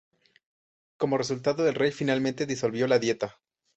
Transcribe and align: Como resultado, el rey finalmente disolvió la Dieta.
Como 0.97 1.19
resultado, 1.19 1.69
el 1.69 1.75
rey 1.75 1.91
finalmente 1.91 2.47
disolvió 2.47 2.87
la 2.87 2.97
Dieta. 2.97 3.39